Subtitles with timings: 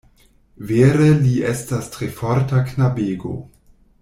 [0.71, 3.37] Vere li estas tre forta knabego.